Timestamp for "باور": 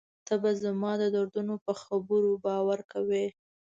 2.45-2.79